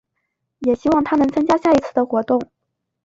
[0.61, 2.41] 也希望她能参加下一次的活动。